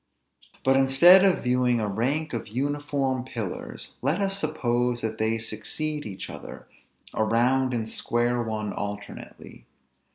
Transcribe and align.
But 0.63 0.77
instead 0.77 1.23
of 1.23 1.43
viewing 1.43 1.79
a 1.79 1.87
rank 1.87 2.33
of 2.33 2.47
uniform 2.47 3.23
pillars, 3.23 3.97
let 4.01 4.19
us 4.19 4.39
suppose 4.39 5.01
that 5.01 5.19
they 5.19 5.37
succeed 5.37 6.07
each 6.07 6.27
other, 6.27 6.67
a 7.13 7.23
round 7.23 7.71
and 7.71 7.83
a 7.83 7.85
square 7.87 8.41
one 8.41 8.73
alternately. 8.73 9.67